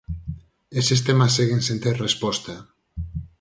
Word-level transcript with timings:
Eses 0.81 1.03
temas 1.07 1.35
seguen 1.37 1.61
sen 1.67 1.77
ter 1.83 1.95
resposta. 2.05 2.53